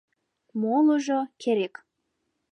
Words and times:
Молыжо— 0.61 1.19
керек! 1.41 1.73